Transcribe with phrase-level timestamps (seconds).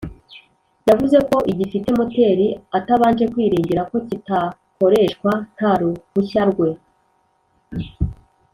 [0.89, 6.69] Yavuze ko igifite moteri atabanje kwiringira ko kitakoreshwa nta ruhushya rwe